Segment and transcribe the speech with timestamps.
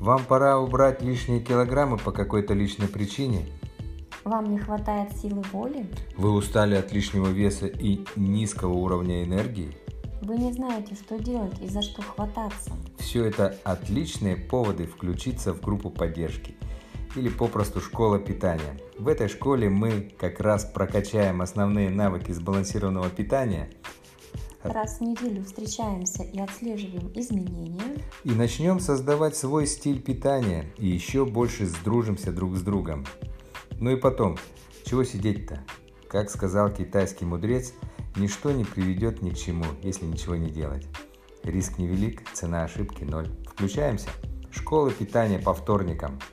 [0.00, 3.46] Вам пора убрать лишние килограммы по какой-то личной причине?
[4.24, 5.86] Вам не хватает силы воли?
[6.16, 9.76] Вы устали от лишнего веса и низкого уровня энергии?
[10.22, 12.70] Вы не знаете, что делать и за что хвататься.
[12.98, 16.54] Все это отличные поводы включиться в группу поддержки
[17.16, 18.78] или попросту школа питания.
[18.98, 23.70] В этой школе мы как раз прокачаем основные навыки сбалансированного питания
[24.64, 28.02] Раз в неделю встречаемся и отслеживаем изменения.
[28.24, 33.06] и начнем создавать свой стиль питания и еще больше сдружимся друг с другом.
[33.78, 34.36] Ну и потом,
[34.84, 35.62] чего сидеть-то?
[36.08, 37.72] Как сказал китайский мудрец,
[38.16, 40.86] ничто не приведет ни к чему, если ничего не делать.
[41.44, 43.28] Риск невелик, цена ошибки ноль.
[43.46, 44.08] Включаемся.
[44.50, 46.18] Школа питания по вторникам–